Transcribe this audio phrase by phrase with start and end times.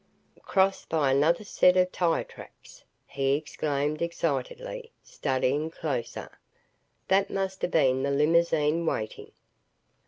[0.41, 6.39] "Crossed by another set of tire tracks!" he exclaimed excitedly, studying closer.
[7.07, 9.31] "That must have been the limousine, waiting."